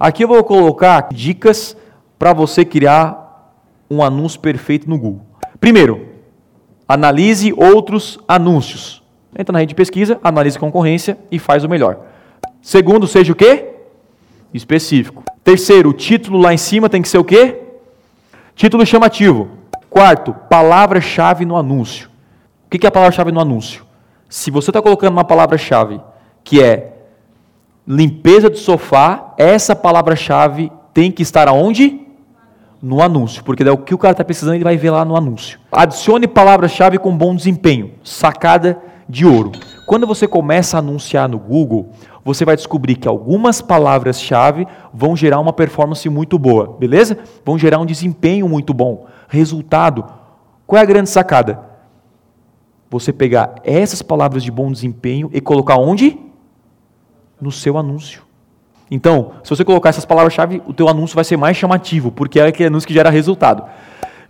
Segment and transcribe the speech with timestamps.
[0.00, 1.76] Aqui eu vou colocar dicas
[2.18, 3.54] para você criar
[3.90, 5.26] um anúncio perfeito no Google.
[5.60, 6.08] Primeiro,
[6.88, 9.02] analise outros anúncios.
[9.38, 11.98] Entra na rede de pesquisa, analise concorrência e faz o melhor.
[12.62, 13.74] Segundo, seja o quê?
[14.54, 15.22] Específico.
[15.44, 17.60] Terceiro, o título lá em cima tem que ser o quê?
[18.54, 19.50] Título chamativo.
[19.90, 22.08] Quarto, palavra-chave no anúncio.
[22.64, 23.84] O que é a palavra-chave no anúncio?
[24.30, 26.00] Se você está colocando uma palavra-chave
[26.42, 26.99] que é
[27.90, 32.06] limpeza do sofá, essa palavra-chave tem que estar aonde?
[32.80, 35.16] No anúncio, porque é o que o cara está precisando, ele vai ver lá no
[35.16, 35.58] anúncio.
[35.72, 39.50] Adicione palavra-chave com bom desempenho, sacada de ouro.
[39.88, 41.90] Quando você começa a anunciar no Google,
[42.24, 47.18] você vai descobrir que algumas palavras-chave vão gerar uma performance muito boa, beleza?
[47.44, 49.08] Vão gerar um desempenho muito bom.
[49.28, 50.04] Resultado,
[50.64, 51.60] qual é a grande sacada?
[52.88, 56.29] Você pegar essas palavras de bom desempenho e colocar onde?
[57.40, 58.22] No seu anúncio.
[58.90, 62.46] Então, se você colocar essas palavras-chave, o teu anúncio vai ser mais chamativo, porque é
[62.46, 63.62] aquele anúncio que gera resultado.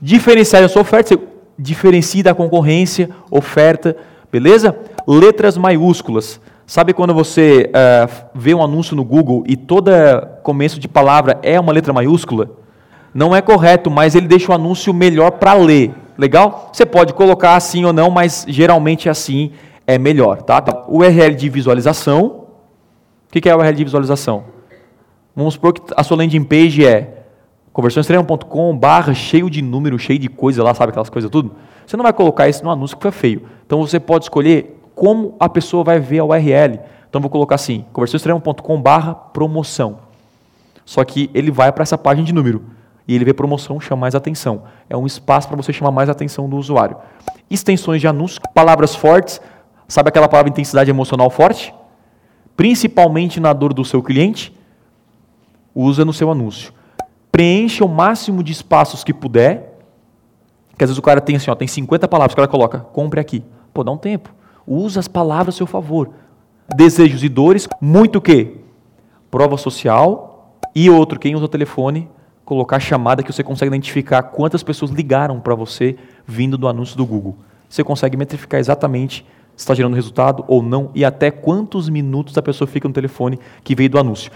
[0.00, 1.20] Diferenciar a sua oferta, você
[1.58, 3.96] diferencie da concorrência, oferta,
[4.30, 4.76] beleza?
[5.06, 6.40] Letras maiúsculas.
[6.66, 9.90] Sabe quando você uh, vê um anúncio no Google e todo
[10.42, 12.50] começo de palavra é uma letra maiúscula?
[13.12, 15.92] Não é correto, mas ele deixa o anúncio melhor para ler.
[16.16, 16.70] Legal?
[16.72, 19.50] Você pode colocar assim ou não, mas geralmente assim
[19.86, 20.42] é melhor.
[20.42, 20.62] Tá?
[20.86, 22.39] O URL de visualização,
[23.38, 24.44] o que é a URL de visualização?
[25.36, 27.24] Vamos supor que a sua landing page é
[27.72, 31.54] conversãoextrema.com barra cheio de número, cheio de coisa lá, sabe aquelas coisas tudo?
[31.86, 33.42] Você não vai colocar isso no anúncio que foi feio.
[33.64, 36.80] Então você pode escolher como a pessoa vai ver a URL.
[37.08, 39.98] Então vou colocar assim, conversãoextrema.com barra promoção.
[40.84, 42.62] Só que ele vai para essa página de número.
[43.06, 44.64] E ele vê promoção, chama mais atenção.
[44.88, 46.96] É um espaço para você chamar mais atenção do usuário.
[47.48, 49.40] Extensões de anúncio, palavras fortes.
[49.88, 51.72] Sabe aquela palavra intensidade emocional forte?
[52.60, 54.54] Principalmente na dor do seu cliente,
[55.74, 56.74] usa no seu anúncio.
[57.32, 59.78] Preencha o máximo de espaços que puder,
[60.76, 63.18] que às vezes o cara tem assim, ó, tem 50 palavras, o cara coloca, compre
[63.18, 63.42] aqui.
[63.72, 64.28] Pô, dá um tempo.
[64.66, 66.10] Usa as palavras a seu favor.
[66.76, 68.58] Desejos e dores, muito o quê?
[69.30, 72.10] Prova social e outro, quem usa o telefone,
[72.44, 76.94] colocar a chamada que você consegue identificar quantas pessoas ligaram para você vindo do anúncio
[76.94, 77.38] do Google.
[77.70, 79.24] Você consegue metrificar exatamente
[79.60, 83.74] está gerando resultado ou não e até quantos minutos a pessoa fica no telefone que
[83.74, 84.30] veio do anúncio.